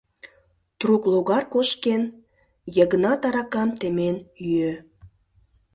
Трук 0.79 1.03
логар 1.13 1.43
кошкен, 1.53 2.03
Йыгнат 2.75 3.21
аракам 3.27 3.69
темен 3.79 4.17
йӱӧ. 4.47 4.73